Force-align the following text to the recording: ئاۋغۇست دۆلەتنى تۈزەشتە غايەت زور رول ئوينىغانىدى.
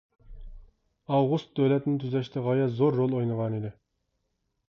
ئاۋغۇست 1.17 1.51
دۆلەتنى 1.59 2.01
تۈزەشتە 2.03 2.43
غايەت 2.47 2.73
زور 2.79 2.99
رول 3.01 3.15
ئوينىغانىدى. 3.19 3.75